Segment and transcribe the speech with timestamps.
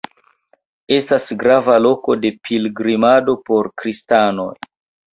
[0.97, 4.53] Estas grava loko de pilgrimado por kristanoj.